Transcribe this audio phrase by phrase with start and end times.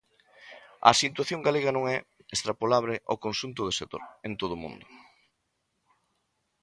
[0.89, 1.97] A situación galega non é
[2.35, 4.85] extrapolable ao conxunto do sector en todo o mundo.